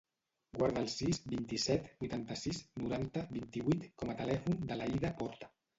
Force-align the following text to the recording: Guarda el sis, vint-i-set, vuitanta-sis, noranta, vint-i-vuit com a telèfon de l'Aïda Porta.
Guarda 0.59 0.79
el 0.83 0.87
sis, 0.93 1.19
vint-i-set, 1.33 1.91
vuitanta-sis, 2.05 2.65
noranta, 2.85 3.27
vint-i-vuit 3.39 3.89
com 3.95 4.17
a 4.17 4.21
telèfon 4.25 4.63
de 4.73 4.81
l'Aïda 4.83 5.19
Porta. 5.25 5.57